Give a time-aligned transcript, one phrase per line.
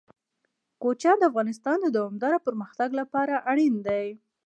[0.81, 4.05] کوچیان د افغانستان د دوامداره پرمختګ لپاره اړین دي.